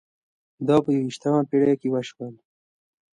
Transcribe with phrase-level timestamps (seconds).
[0.67, 2.35] دا په یوویشتمه پېړۍ کې وشول.